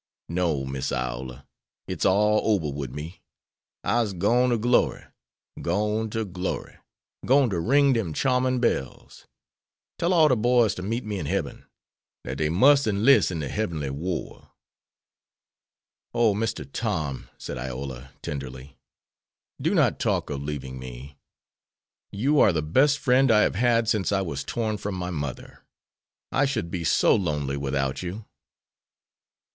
"No, 0.29 0.65
Miss 0.65 0.91
Iola, 0.91 1.45
it's 1.85 2.05
all 2.05 2.41
ober 2.43 2.71
wid 2.75 2.91
me. 2.91 3.21
I'se 3.83 4.13
gwine 4.13 4.49
to 4.49 4.57
glory; 4.57 5.03
gwine 5.61 6.09
to 6.09 6.25
glory; 6.25 6.77
gwine 7.23 7.51
to 7.51 7.59
ring 7.59 7.93
dem 7.93 8.11
charmin' 8.11 8.59
bells. 8.59 9.27
Tell 9.99 10.11
all 10.11 10.27
de 10.27 10.35
boys 10.35 10.73
to 10.73 10.81
meet 10.81 11.05
me 11.05 11.19
in 11.19 11.27
heben; 11.27 11.67
dat 12.25 12.39
dey 12.39 12.49
mus' 12.49 12.87
'list 12.87 13.29
in 13.29 13.41
de 13.41 13.47
hebenly 13.47 13.91
war." 13.91 14.49
"O, 16.15 16.33
Mr. 16.33 16.67
Tom," 16.73 17.29
said 17.37 17.59
Iola, 17.59 18.09
tenderly, 18.23 18.79
"do 19.61 19.75
not 19.75 19.99
talk 19.99 20.31
of 20.31 20.41
leaving 20.41 20.79
me. 20.79 21.19
You 22.11 22.39
are 22.39 22.51
the 22.51 22.63
best 22.63 22.97
friend 22.97 23.29
I 23.29 23.41
have 23.41 23.53
had 23.53 23.87
since 23.87 24.11
I 24.11 24.21
was 24.21 24.43
torn 24.43 24.77
from 24.79 24.95
my 24.95 25.11
mother. 25.11 25.61
I 26.31 26.45
should 26.45 26.71
be 26.71 26.83
so 26.83 27.13
lonely 27.13 27.55
without 27.55 28.01
you." 28.01 28.25